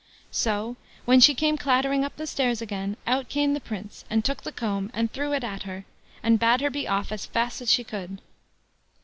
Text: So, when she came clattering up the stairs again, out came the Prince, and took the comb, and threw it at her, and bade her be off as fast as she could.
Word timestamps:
So, 0.31 0.77
when 1.05 1.19
she 1.19 1.35
came 1.35 1.59
clattering 1.59 2.03
up 2.03 2.15
the 2.15 2.25
stairs 2.25 2.59
again, 2.59 2.97
out 3.05 3.29
came 3.29 3.53
the 3.53 3.59
Prince, 3.59 4.03
and 4.09 4.25
took 4.25 4.41
the 4.41 4.51
comb, 4.51 4.89
and 4.95 5.13
threw 5.13 5.31
it 5.31 5.43
at 5.43 5.61
her, 5.61 5.85
and 6.23 6.39
bade 6.39 6.61
her 6.61 6.71
be 6.71 6.87
off 6.87 7.11
as 7.11 7.27
fast 7.27 7.61
as 7.61 7.71
she 7.71 7.83
could. 7.83 8.17